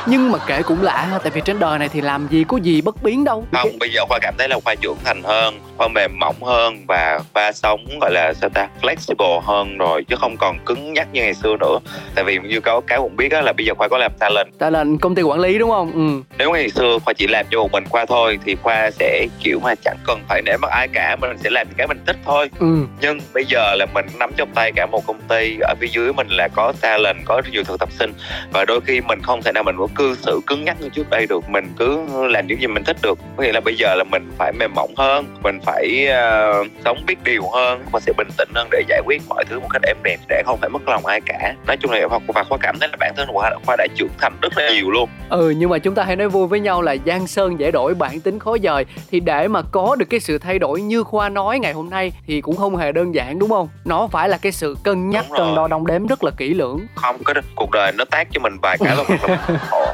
[0.07, 2.57] Nhưng mà kể cũng lạ ha tại vì trên đời này thì làm gì có
[2.57, 3.45] gì bất biến đâu.
[3.53, 6.85] Không bây giờ khoa cảm thấy là khoa trưởng thành hơn khoa mềm mỏng hơn
[6.89, 11.09] và khoa sống gọi là sao ta flexible hơn rồi chứ không còn cứng nhắc
[11.13, 11.79] như ngày xưa nữa.
[12.15, 14.49] Tại vì như có cái cũng biết á là bây giờ khoa có làm talent.
[14.59, 15.93] Ta là công ty quản lý đúng không?
[15.93, 16.37] Ừ.
[16.39, 19.61] Nếu ngày xưa khoa chỉ làm cho một mình khoa thôi thì khoa sẽ kiểu
[19.63, 22.51] mà chẳng cần phải nể mặt ai cả mình sẽ làm cái mình thích thôi.
[22.59, 22.87] Ừ.
[23.01, 26.13] Nhưng bây giờ là mình nắm trong tay cả một công ty ở phía dưới
[26.13, 28.13] mình là có talent có nhiều thực tập sinh
[28.53, 31.11] và đôi khi mình không thể nào mình có cư xử cứng nhắc như trước
[31.11, 31.49] đây được.
[31.49, 33.19] Mình cứ làm những gì mình thích được.
[33.37, 36.99] Có nghĩa là bây giờ là mình phải mềm mỏng hơn mình phải uh, sống
[37.07, 39.83] biết điều hơn và sẽ bình tĩnh hơn để giải quyết mọi thứ một cách
[39.83, 41.55] êm đẹp để không phải mất lòng ai cả.
[41.67, 44.33] Nói chung là và khoa cảm thấy là bản thân đã, khoa đã trưởng thành
[44.43, 45.09] rất là nhiều luôn.
[45.29, 47.95] Ừ nhưng mà chúng ta hay nói vui với nhau là giang sơn dễ đổi
[47.95, 48.85] bản tính khó dời.
[49.11, 52.13] Thì để mà có được cái sự thay đổi như khoa nói ngày hôm nay
[52.27, 53.69] thì cũng không hề đơn giản đúng không?
[53.85, 56.81] Nó phải là cái sự cân nhắc cân đo đong đếm rất là kỹ lưỡng.
[56.95, 59.19] Không có cuộc đời nó tác cho mình vài cái là mình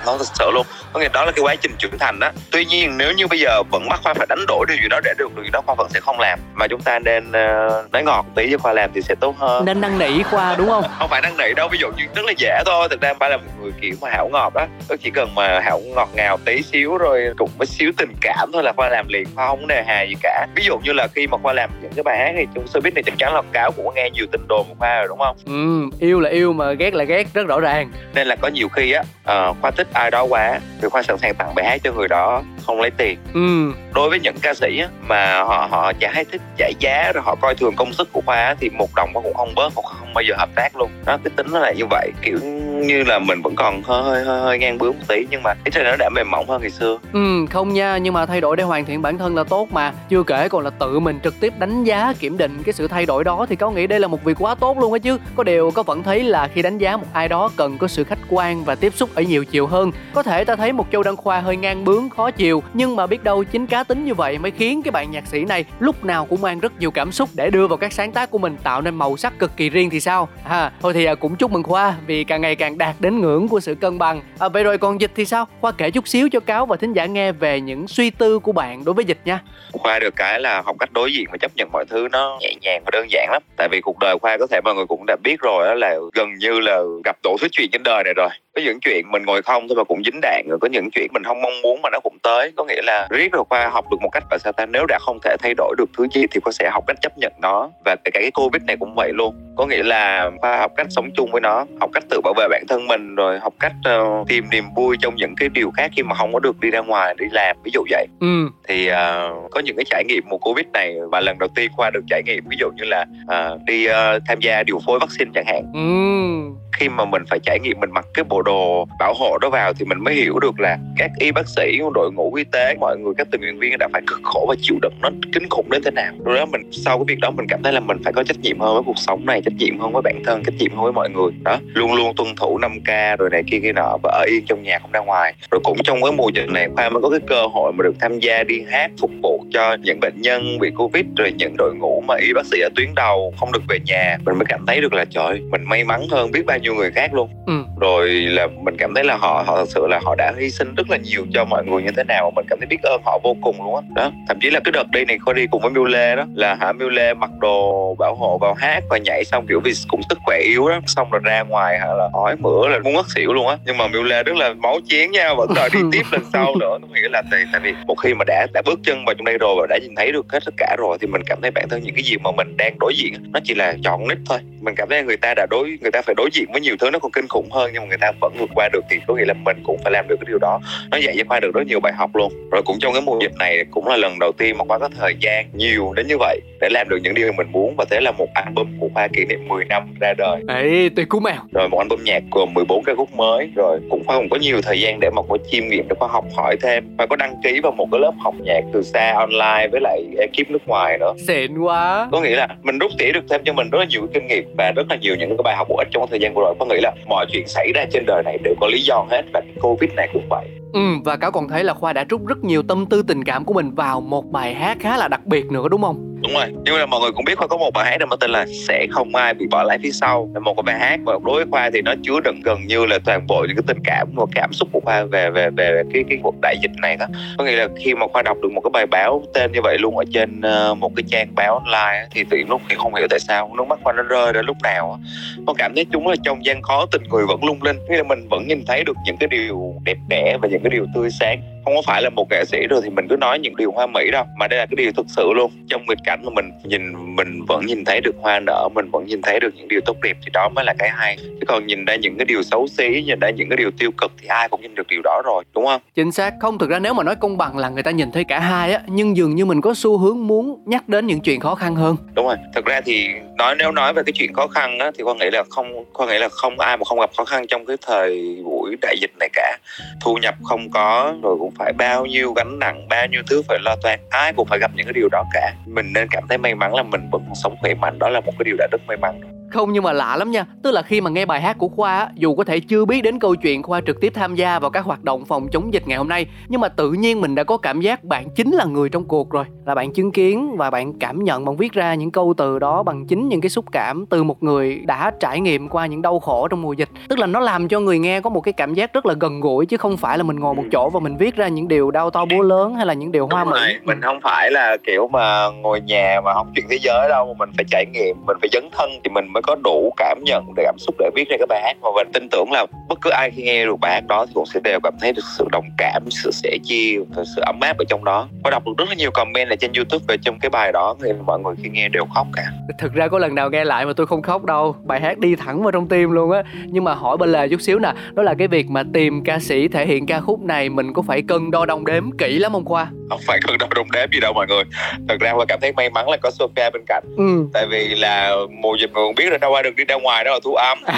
[0.07, 0.67] nó thật sự luôn.
[0.93, 3.39] Có nghĩa đó là cái quá trình trưởng thành đó tuy nhiên nếu như bây
[3.39, 5.61] giờ vẫn bắt khoa phải đánh đổi điều gì đó để được điều gì đó
[5.67, 8.73] khoa vẫn sẽ không làm mà chúng ta nên uh, nói ngọt tí cho khoa
[8.73, 9.65] làm thì sẽ tốt hơn.
[9.65, 10.85] Nên năn nỉ khoa đúng không?
[10.99, 12.89] Không phải năn nỉ đâu ví dụ như rất là dễ thôi.
[12.91, 15.61] Thực ra phải là một người kiểu mà hảo ngọt đó tôi chỉ cần mà
[15.61, 19.09] hảo ngọt ngào tí xíu rồi cùng với xíu tình cảm thôi là khoa làm
[19.09, 19.27] liền.
[19.35, 20.47] Khoa không nề hà gì cả.
[20.55, 22.81] Ví dụ như là khi mà khoa làm những cái bài hát thì chúng tôi
[22.81, 25.19] biết này chắc chắn là cáo cũng nghe nhiều tin đồn của khoa rồi đúng
[25.19, 25.37] không?
[25.47, 27.91] Ừ yêu là yêu mà ghét là ghét rất rõ ràng.
[28.15, 29.03] Nên là có nhiều khi á
[29.49, 32.09] uh, khoa thích ai đó quá thì khoa sẵn sàng tặng bài hát cho người
[32.09, 33.19] đó không lấy tiền.
[33.35, 33.73] Ừ.
[33.95, 37.35] Đối với những ca sĩ á, mà họ họ hay thích trả giá rồi họ
[37.41, 40.15] coi thường công sức của khoa á, thì một đồng cũng không bớt cũng không
[40.15, 40.91] bao giờ hợp tác luôn.
[41.07, 42.39] Đó cái tính nó là như vậy kiểu
[42.87, 45.55] như là mình vẫn còn hơi hơi hơi, hơi ngang bướng một tí nhưng mà
[45.65, 46.99] ít ra nó đã mềm mỏng hơn ngày xưa.
[47.13, 49.93] Ừ không nha nhưng mà thay đổi để hoàn thiện bản thân là tốt mà.
[50.09, 53.07] Chưa kể còn là tự mình trực tiếp đánh giá kiểm định cái sự thay
[53.07, 55.19] đổi đó thì có nghĩ đây là một việc quá tốt luôn á chứ?
[55.37, 58.05] Có điều có vẫn thấy là khi đánh giá một ai đó cần có sự
[58.05, 59.93] khách quan và tiếp xúc ở nhiều chiều hơn.
[60.15, 63.07] Có thể ta thấy một châu đăng khoa hơi ngang bướng khó chiều nhưng mà
[63.07, 66.05] biết đâu chính cá tính như vậy mới khiến cái bạn nhạc sĩ này lúc
[66.05, 68.57] nào cũng mang rất nhiều cảm xúc để đưa vào các sáng tác của mình
[68.63, 70.29] tạo nên màu sắc cực kỳ riêng thì sao?
[70.45, 73.49] Ha thôi thì à, cũng chúc mừng khoa vì càng ngày càng đạt đến ngưỡng
[73.49, 74.21] của sự cân bằng.
[74.39, 75.47] À, vậy rồi còn dịch thì sao?
[75.61, 78.53] Khoa kể chút xíu cho cáo và thính giả nghe về những suy tư của
[78.53, 79.43] bạn đối với dịch nha.
[79.73, 82.55] Khoa được cái là học cách đối diện và chấp nhận mọi thứ nó nhẹ
[82.63, 83.43] nhàng và đơn giản lắm.
[83.57, 85.97] Tại vì cuộc đời khoa có thể mọi người cũng đã biết rồi đó là
[86.15, 88.29] gần như là gặp đủ thứ chuyện trên đời này rồi.
[88.55, 91.07] Có những chuyện mình ngồi không thôi mà cũng dính đạn rồi có những chuyện
[91.13, 92.53] mình không mong muốn mà nó cũng tới.
[92.57, 94.99] Có nghĩa là riết rồi khoa học được một cách là sao ta nếu đã
[95.01, 97.71] không thể thay đổi được thứ gì thì khoa sẽ học cách chấp nhận nó.
[97.85, 99.55] Và kể cả cái covid này cũng vậy luôn.
[99.57, 102.49] Có nghĩa là khoa học cách sống chung với nó học cách tự bảo vệ
[102.51, 105.91] bản thân mình rồi học cách uh, tìm niềm vui trong những cái điều khác
[105.97, 108.07] khi mà không có được đi ra ngoài đi làm ví dụ vậy.
[108.21, 108.51] Ừ.
[108.69, 111.91] Thì uh, có những cái trải nghiệm mùa covid này mà lần đầu tiên khoa
[111.91, 115.31] được trải nghiệm ví dụ như là uh, đi uh, tham gia điều phối vaccine
[115.35, 115.65] chẳng hạn.
[115.75, 119.51] Ừ khi mà mình phải trải nghiệm, mình mặc cái bộ đồ bảo hộ đó
[119.51, 122.75] vào thì mình mới hiểu được là các y bác sĩ, đội ngũ y tế,
[122.81, 125.49] mọi người, các tình nguyện viên đã phải cực khổ và chịu đựng nó kinh
[125.49, 126.13] khủng đến thế nào.
[126.25, 128.41] Rồi đó mình, sau cái việc đó mình cảm thấy là mình phải có trách
[128.41, 130.83] nhiệm hơn với cuộc sống này, trách nhiệm hơn với bản thân, trách nhiệm hơn
[130.83, 131.31] với mọi người.
[131.43, 134.45] Đó, luôn luôn tuân thủ 5 k rồi này kia kia nọ và ở yên
[134.47, 135.35] trong nhà không ra ngoài.
[135.51, 137.95] Rồi cũng trong cái mùa dịch này, khoa mới có cái cơ hội mà được
[138.01, 141.75] tham gia đi hát, phục vụ cho những bệnh nhân bị covid, rồi những đội
[141.75, 144.17] ngũ mà y bác sĩ ở tuyến đầu không được về nhà.
[144.25, 146.91] Mình mới cảm thấy được là, trời mình may mắn hơn biết bao nhiêu người
[146.91, 147.31] khác luôn.
[147.47, 147.53] Ừ.
[147.81, 150.75] rồi là mình cảm thấy là họ họ thật sự là họ đã hy sinh
[150.75, 153.19] rất là nhiều cho mọi người như thế nào mình cảm thấy biết ơn họ
[153.23, 153.83] vô cùng luôn á.
[153.95, 154.03] Đó.
[154.03, 156.25] đó thậm chí là cái đợt đi này khôi đi cùng với Miu Lê đó
[156.35, 159.73] là hả Miu Lê mặc đồ bảo hộ vào hát và nhảy xong kiểu vì
[159.89, 160.81] cũng sức khỏe yếu đó.
[160.87, 163.57] Xong rồi ra ngoài hả là ói mửa là muốn ngất xỉu luôn á.
[163.67, 166.55] Nhưng mà Miu Lê rất là máu chiến nha vẫn đòi đi tiếp lần sau
[166.61, 166.79] nữa.
[166.83, 169.25] Có nghĩa là tại, tại vì một khi mà đã đã bước chân vào trong
[169.25, 171.51] đây rồi và đã nhìn thấy được hết tất cả rồi thì mình cảm thấy
[171.51, 174.19] bản thân những cái gì mà mình đang đối diện nó chỉ là chọn nít
[174.29, 176.77] thôi mình cảm thấy người ta đã đối, người ta phải đối diện với nhiều
[176.81, 178.97] thứ nó còn kinh khủng hơn, nhưng mà người ta vẫn vượt qua được thì
[179.07, 180.61] có nghĩa là mình cũng phải làm được cái điều đó.
[180.91, 182.33] Nó dạy cho khoa được rất nhiều bài học luôn.
[182.53, 184.89] Rồi cũng trong cái mùa dịch này cũng là lần đầu tiên mà khoa có
[184.99, 188.01] thời gian nhiều đến như vậy để làm được những điều mình muốn và thế
[188.01, 190.43] là một album của khoa kỷ niệm 10 năm ra đời.
[190.49, 191.41] Ê, tuyệt cú mèo.
[191.53, 194.63] Rồi một album nhạc gồm 14 ca khúc mới rồi cũng khoa cũng có nhiều
[194.63, 197.35] thời gian để mà có chiêm nghiệm để khoa học hỏi thêm và có đăng
[197.45, 200.99] ký vào một cái lớp học nhạc từ xa online với lại ekip nước ngoài
[200.99, 201.13] nữa.
[201.29, 202.09] Xịn quá.
[202.13, 204.45] Có nghĩa là mình rút tỉa được thêm cho mình rất là nhiều kinh nghiệm
[204.59, 206.55] và rất là nhiều những cái bài học bổ ích trong thời gian vừa rồi.
[206.59, 209.23] Có nghĩ là mọi chuyện xảy ra trên đời này đều có lý do hết
[209.33, 212.21] và cái covid này cũng vậy Ừ, và cáo còn thấy là Khoa đã trút
[212.27, 215.27] rất nhiều tâm tư tình cảm của mình vào một bài hát khá là đặc
[215.27, 216.11] biệt nữa đúng không?
[216.23, 216.47] đúng rồi.
[216.65, 218.87] Nhưng mà mọi người cũng biết khoa có một bài hát mà tên là sẽ
[218.91, 220.31] không ai bị bỏ lại phía sau.
[220.35, 222.87] Là một cái bài hát mà đối với khoa thì nó chứa đựng gần như
[222.87, 225.83] là toàn bộ những cái tình cảm và cảm xúc của khoa về về về
[225.93, 227.07] cái cái cuộc đại dịch này đó.
[227.39, 229.79] Có nghĩa là khi mà khoa đọc được một cái bài báo tên như vậy
[229.79, 233.07] luôn ở trên ờ, một cái trang báo online thì tự lúc thì không hiểu
[233.11, 235.01] tại sao nước mắt khoa nó rơi ra lúc nào
[235.47, 237.77] con cảm thấy chúng là trong gian khó tình người vẫn lung linh.
[237.89, 240.71] Nghĩa là mình vẫn nhìn thấy được những cái điều đẹp đẽ và những cái
[240.71, 243.39] điều tươi sáng không có phải là một nghệ sĩ rồi thì mình cứ nói
[243.39, 245.53] những điều hoa mỹ đâu mà đây là cái điều thực sự luôn.
[245.69, 249.07] Trong nghịch cảnh mà mình nhìn mình vẫn nhìn thấy được hoa nở mình vẫn
[249.07, 251.17] nhìn thấy được những điều tốt đẹp thì đó mới là cái hay.
[251.17, 253.91] Chứ còn nhìn ra những cái điều xấu xí nhìn ra những cái điều tiêu
[253.99, 255.81] cực thì ai cũng nhìn được điều đó rồi đúng không?
[255.95, 256.35] Chính xác.
[256.41, 258.73] Không thực ra nếu mà nói công bằng là người ta nhìn thấy cả hai
[258.73, 261.75] á nhưng dường như mình có xu hướng muốn nhắc đến những chuyện khó khăn
[261.75, 261.97] hơn.
[262.15, 262.37] Đúng rồi.
[262.55, 265.31] Thực ra thì nói nếu nói về cái chuyện khó khăn á thì con nghĩ
[265.33, 268.37] là không con nghĩ là không ai mà không gặp khó khăn trong cái thời
[268.45, 269.59] buổi đại dịch này cả.
[270.01, 273.59] Thu nhập không có rồi cũng phải bao nhiêu gánh nặng, bao nhiêu thứ phải
[273.61, 274.01] lo toan.
[274.11, 275.55] Ai cũng phải gặp những cái điều đó cả.
[275.67, 277.99] Mình nên cảm thấy may mắn là mình vẫn sống khỏe mạnh.
[277.99, 280.47] Đó là một cái điều đã rất may mắn không nhưng mà lạ lắm nha.
[280.63, 283.19] Tức là khi mà nghe bài hát của Khoa Dù có thể chưa biết đến
[283.19, 285.99] câu chuyện Khoa trực tiếp tham gia vào các hoạt động phòng chống dịch ngày
[285.99, 288.89] hôm nay Nhưng mà tự nhiên mình đã có cảm giác bạn chính là người
[288.89, 289.45] trong cuộc rồi.
[289.67, 292.83] Là bạn chứng kiến và bạn cảm nhận Bạn viết ra những câu từ đó
[292.83, 296.21] bằng chính những cái xúc cảm Từ một người đã trải nghiệm qua những đau
[296.21, 296.89] khổ trong mùa dịch.
[297.09, 299.41] Tức là nó làm cho người nghe có một cái cảm giác rất là gần
[299.41, 301.91] gũi Chứ không phải là mình ngồi một chỗ và mình viết ra những điều
[301.91, 303.61] đau to búa lớn Hay là những điều hoa mỹ.
[303.85, 307.35] Mình không phải là kiểu mà ngồi nhà mà học chuyện thế giới đâu mà
[307.39, 310.19] Mình phải trải nghiệm, mình phải dấn thân thì mình mới mới có đủ cảm
[310.25, 311.77] nhận để cảm xúc để viết ra cái bài hát.
[311.81, 314.33] Và mình tin tưởng là bất cứ ai khi nghe được bài hát đó thì
[314.35, 317.61] cũng sẽ đều cảm thấy được sự đồng cảm sự sẻ chia và sự ấm
[317.61, 318.29] áp ở trong đó.
[318.45, 320.97] Có đọc được rất là nhiều comment ở trên youtube về trong cái bài đó
[321.03, 322.43] thì mọi người khi nghe đều khóc cả.
[322.79, 324.77] Thực ra có lần nào nghe lại mà tôi không khóc đâu.
[324.85, 326.43] Bài hát đi thẳng vào trong tim luôn á.
[326.67, 329.39] Nhưng mà hỏi bên lề chút xíu nè đó là cái việc mà tìm ca
[329.39, 332.53] sĩ thể hiện ca khúc này mình có phải cân đo đong đếm kỹ lắm
[332.53, 332.87] không khoa?
[333.11, 334.65] Không phải cân đo đong đếm gì đâu mọi người.
[335.09, 337.05] Thật ra khoa cảm thấy may mắn là có sophia bên cạnh.
[337.17, 337.47] Ừ.
[337.53, 340.25] tại vì là mùa dịch mà cũng biết là đâu ai được đi ra ngoài
[340.25, 340.79] đó là thu âm.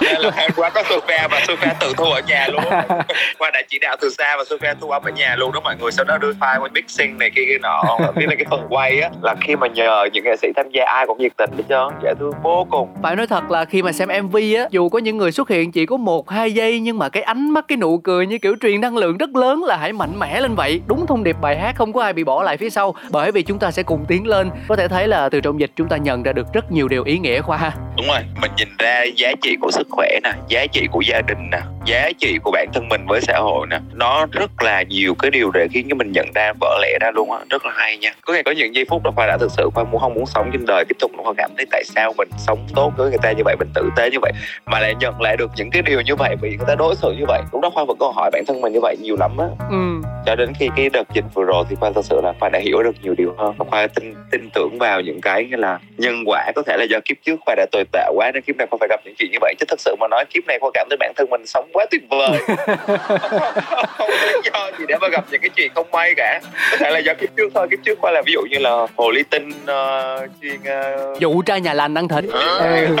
[0.00, 2.64] Nên là hôm qua có sophia và sophia tự thu ở nhà luôn.
[3.38, 5.76] Qua đã chỉ đạo từ xa và sophia thu âm ở nhà luôn đó mọi
[5.80, 7.98] người sau đó đưa file qua mixing này kia kia nọ.
[8.16, 10.84] Biết là cái phần quay á là khi mà nhờ những nghệ sĩ tham gia
[10.84, 12.88] ai cũng nhiệt tình hết trơn dễ thương vô cùng.
[13.02, 15.72] Phải nói thật là khi mà xem mv á dù có những người xuất hiện
[15.72, 18.56] chỉ có một hai giây nhưng mà cái ánh mắt cái nụ cười như kiểu
[18.62, 20.80] truyền năng lượng rất lớn là hãy mạnh mẽ lên vậy.
[20.86, 23.42] Đúng thông điệp bài hát không có ai bị bỏ lại phía sau bởi vì
[23.42, 24.50] chúng ta sẽ cùng tiến lên.
[24.68, 27.04] Có thể thấy là từ trong dịch chúng ta nhận ra được rất nhiều điều
[27.04, 30.66] ý nghĩa khoa đúng rồi mình nhìn ra giá trị của sức khỏe nè giá
[30.66, 33.78] trị của gia đình nè giá trị của bản thân mình với xã hội nè.
[33.94, 37.10] Nó rất là nhiều cái điều để khiến cho mình nhận ra vỡ lẽ ra
[37.14, 37.38] luôn á.
[37.50, 38.12] Rất là hay nha.
[38.20, 40.26] Có ngày có những giây phút đó khoa đã thực sự khoa muốn không muốn
[40.26, 43.18] sống trên đời tiếp tục khoa cảm thấy tại sao mình sống tốt với người
[43.22, 44.32] ta như vậy mình tử tế như vậy
[44.66, 47.12] mà lại nhận lại được những cái điều như vậy vì người ta đối xử
[47.12, 47.42] như vậy.
[47.52, 49.46] Lúc đó khoa vẫn còn hỏi bản thân mình như vậy nhiều lắm á.
[49.70, 49.76] Ừ.
[50.26, 52.58] cho đến khi cái đợt dịch vừa rồi thì khoa thật sự là khoa đã
[52.58, 53.54] hiểu được nhiều điều hơn.
[53.58, 56.98] Khoa tin tin tưởng vào những cái như là nhân quả có thể là do
[57.04, 59.30] kiếp trước khoa đã tồi tệ quá nên kiếp này khoa phải gặp những chuyện
[59.32, 59.54] như vậy.
[59.58, 61.86] Chứ thật sự mà nói kiếp này khoa cảm thấy bản thân mình sống quá
[61.90, 62.38] tuyệt vời.
[63.98, 66.40] Không có lý do gì để mà gặp những cái chuyện không may cả.
[66.70, 67.68] Có thể là do kiếp trước thôi.
[67.70, 71.20] Kiếp trước khoa là ví dụ như là hồ ly tinh uh, chuyên uh...
[71.20, 72.24] dụ trai nhà lành ăn thịt.
[72.32, 72.96] Ừ.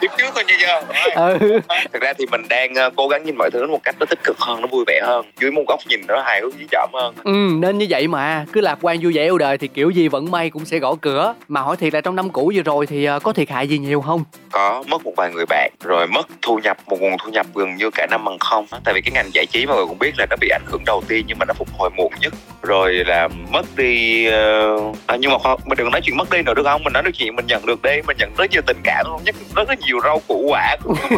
[0.00, 0.82] kiếp trước thôi nha giờ.
[1.14, 1.60] Ừ.
[1.92, 4.18] thực ra thì mình đang uh, cố gắng nhìn mọi thứ một cách nó tích
[4.24, 5.26] cực hơn nó vui vẻ hơn.
[5.40, 7.14] Dưới một góc nhìn nó hài hước dí dỏm hơn.
[7.24, 8.44] Ừ nên như vậy mà.
[8.52, 10.94] Cứ lạc quan vui vẻ yêu đời thì kiểu gì vẫn may cũng sẽ gõ
[11.00, 11.34] cửa.
[11.48, 13.78] Mà hỏi thiệt là trong năm cũ vừa rồi thì uh, có thiệt hại gì
[13.78, 14.24] nhiều không?
[14.52, 17.76] Có mất một vài người bạn rồi mất thu nhập một nguồn thu nhập gần
[17.76, 20.12] như cả năm bằng không tại vì cái ngành giải trí mà người cũng biết
[20.18, 22.32] là nó bị ảnh hưởng đầu tiên nhưng mà nó phục hồi muộn nhất.
[22.62, 24.96] Rồi là mất đi uh...
[25.06, 26.84] à, nhưng mà khoa, mình đừng nói chuyện mất đi nữa được không?
[26.84, 29.20] Mình nói được chuyện mình nhận được đi mình nhận rất nhiều tình cảm luôn
[29.24, 30.94] nhất rất là nhiều rau củ quả của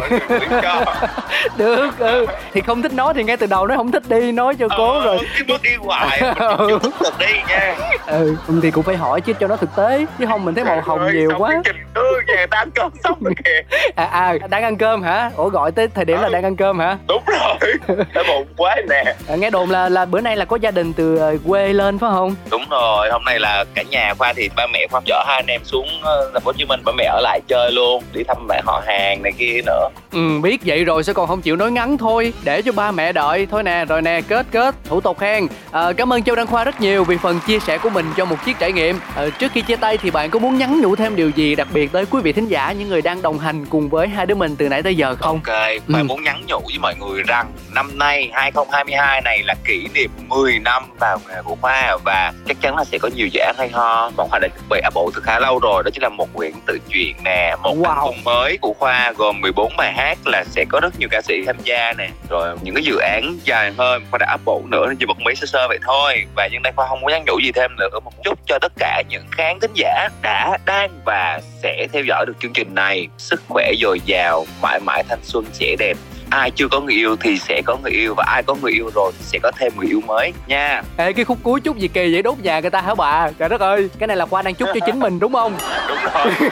[1.57, 2.25] được ừ.
[2.53, 4.99] Thì không thích nói thì ngay từ đầu nó không thích đi nói cho cố
[4.99, 5.19] ờ, rồi.
[5.33, 6.79] cái bước đi hoài mình ừ.
[7.19, 7.75] đi nha.
[8.05, 10.05] Ừ thì cũng phải hỏi chứ cho nó thực tế.
[10.19, 11.61] Chứ không mình thấy màu hồng nhiều quá.
[11.93, 13.77] ừ nhà ta ăn cơm xong rồi kìa.
[13.95, 15.31] À à đang ăn cơm hả?
[15.35, 16.21] Ủa gọi tới thời điểm ừ.
[16.21, 16.97] là đang ăn cơm hả?
[17.07, 17.73] Đúng rồi.
[18.13, 19.03] Đói bụng quá nè.
[19.27, 21.99] À, nghe đồn là là bữa nay là có gia đình từ ờ, quê lên
[21.99, 22.35] phải không?
[22.51, 23.09] Đúng rồi.
[23.11, 25.87] Hôm nay là cả nhà khoa thì ba mẹ khoa chở hai anh em xuống
[26.03, 28.63] ờ, thành phố hồ chí minh ba mẹ ở lại chơi luôn đi thăm bạn
[28.65, 29.89] họ hàng này kia nữa.
[30.11, 32.33] Ừ biết vậy rồi sẽ còn không chịu nói ngắn thôi.
[32.43, 33.47] Để cho ba mẹ đợi.
[33.51, 34.75] Thôi nè rồi nè kết kết.
[34.85, 35.47] Thủ tục khen.
[35.71, 38.25] À, cảm ơn châu đăng khoa rất nhiều vì phần chia sẻ của mình cho
[38.25, 38.99] một chiếc trải nghiệm.
[39.15, 41.67] À, trước khi chia tay thì bạn có muốn nhắn nhủ thêm điều gì đặc
[41.73, 44.35] biệt tới quý vị thính giả những người đang đồng hành cùng với hai đứa
[44.35, 46.03] mình từ nãy tới giờ không ok bạn ừ.
[46.03, 50.59] muốn nhắn nhủ với mọi người rằng năm nay 2022 này là kỷ niệm 10
[50.59, 53.69] năm vào nghề của khoa và chắc chắn là sẽ có nhiều dự án hay
[53.69, 56.33] ho bọn khoa đã chuẩn bị bộ từ khá lâu rồi đó chính là một
[56.33, 57.95] quyển tự truyện nè một wow.
[57.95, 61.33] album mới của khoa gồm 14 bài hát là sẽ có rất nhiều ca sĩ
[61.45, 64.85] tham gia nè rồi những cái dự án dài hơn khoa đã áp bộ nữa
[64.87, 67.23] nên chỉ một mấy sơ sơ vậy thôi và nhân đây khoa không có nhắn
[67.27, 70.89] nhủ gì thêm nữa mà chúc cho tất cả những khán thính giả đã đang
[71.05, 73.07] và sẽ theo dõi được chương trình này.
[73.17, 75.97] Sức khỏe dồi dào, mãi mãi thanh xuân, trẻ đẹp
[76.29, 78.91] ai chưa có người yêu thì sẽ có người yêu và ai có người yêu
[78.95, 80.81] rồi thì sẽ có thêm người yêu mới nha.
[80.97, 82.21] Ê cái khúc cuối chúc gì kỳ vậy?
[82.21, 83.29] Đốt nhà người ta hả bà?
[83.39, 85.53] Trời đất ơi cái này là khoa đang chúc cho chính mình đúng không?
[85.87, 86.51] Đúng rồi.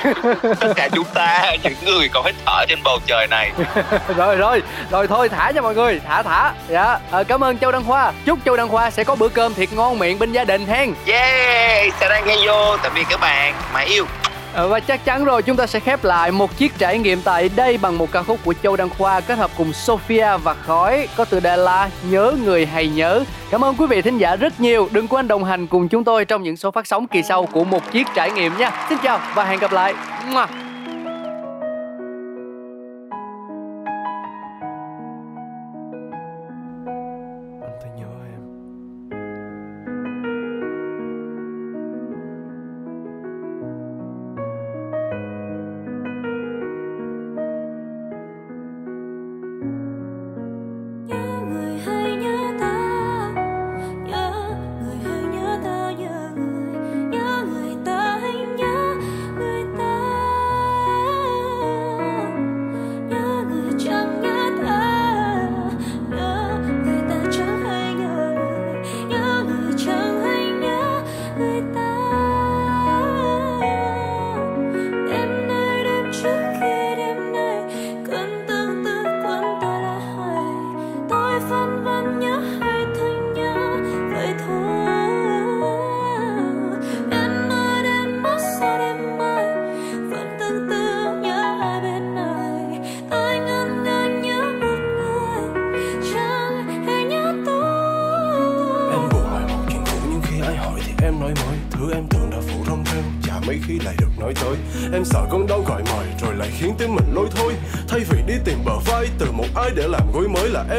[0.59, 3.51] Tất cả chúng ta những người còn hít thở trên bầu trời này.
[4.17, 6.01] Rồi rồi rồi thôi thả cho mọi người.
[6.07, 6.53] Thả thả.
[6.69, 9.53] Dạ à, cảm ơn châu đăng khoa chúc châu đăng khoa sẽ có bữa cơm
[9.53, 10.93] thiệt ngon miệng bên gia đình hen.
[11.05, 12.77] Yeah sẽ đang nghe vô.
[12.83, 13.53] Tạm biệt các bạn.
[13.73, 14.05] Mãi yêu
[14.53, 17.49] Ờ, và chắc chắn rồi, chúng ta sẽ khép lại một chiếc trải nghiệm tại
[17.55, 21.07] đây bằng một ca khúc của Châu Đăng Khoa kết hợp cùng Sophia và Khói,
[21.15, 23.23] có từ đề là Nhớ Người Hay Nhớ.
[23.51, 24.89] Cảm ơn quý vị thính giả rất nhiều.
[24.91, 27.63] Đừng quên đồng hành cùng chúng tôi trong những số phát sóng kỳ sau của
[27.63, 28.85] một chiếc trải nghiệm nha.
[28.89, 29.93] Xin chào và hẹn gặp lại.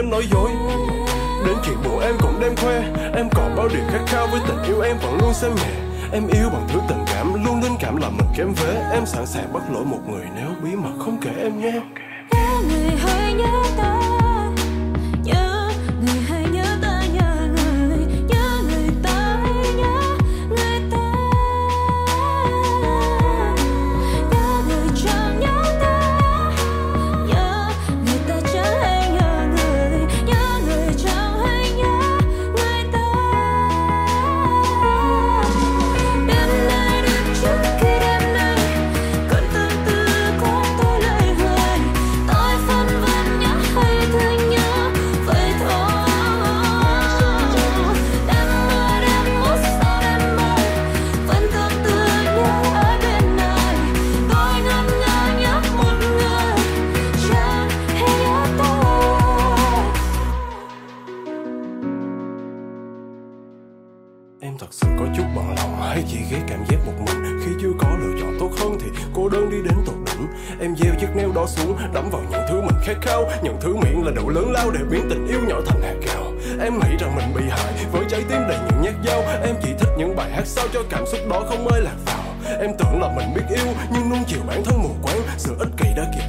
[0.03, 0.51] Em nói dối.
[1.47, 2.83] Đến chuyện buồn em cũng đem khoe.
[3.15, 5.73] Em còn bao điều khát khao với tình yêu em vẫn luôn xem nhẹ.
[6.12, 8.75] Em yêu bằng thứ tình cảm, luôn linh cảm làm mình kém vế.
[8.93, 11.81] Em sẵn sàng bắt lỗi một người nếu bí mật không kể em nhé.
[12.69, 13.91] Người hãy nhớ ta.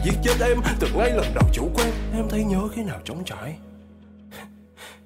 [0.03, 0.61] Giết chết em.
[0.79, 3.57] Từ ngay lần đầu chủ quan, em thấy nhớ khi nào trống trải.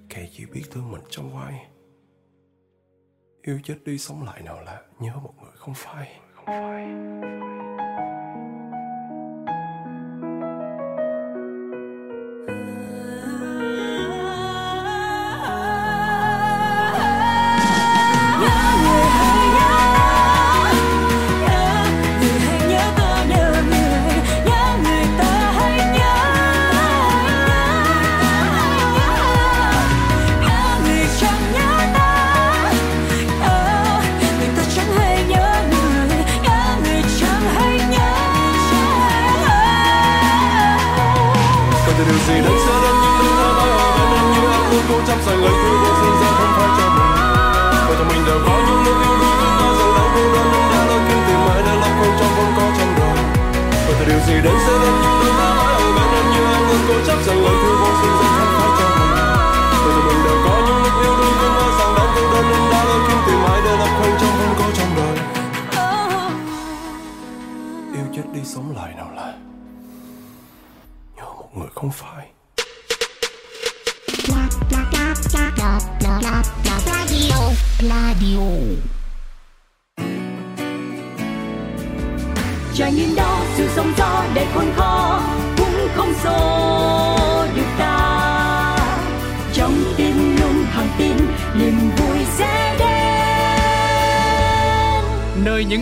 [0.09, 1.67] Kẻ chỉ biết thương mình trong vai.
[3.41, 6.19] Yêu chết đi sống lại nào là nhớ một người không phải.
[6.35, 6.87] Không phai